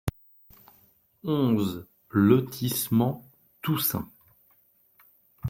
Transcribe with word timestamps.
onze 1.23 1.85
lotissement 2.09 3.23
Toussaint 3.61 4.09